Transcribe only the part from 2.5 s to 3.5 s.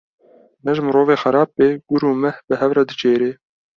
hev re diçêre.